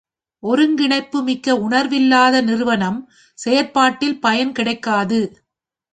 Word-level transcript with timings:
ஒருங்கிணைப்பு 0.43 1.19
மிக்க 1.23 1.57
உணர்வு 1.57 1.95
இல்லாத 1.95 2.41
நிறுவனம் 2.41 2.99
செயற்பாட்டில் 3.39 4.19
பயன் 4.19 4.51
கிடைக்காது. 4.51 5.21